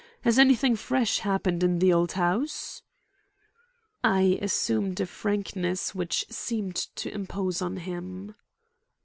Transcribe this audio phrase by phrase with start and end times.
[0.21, 2.81] Has anything fresh happened in the old house?"
[4.03, 8.33] I assumed a frankness which seemed to impose on him.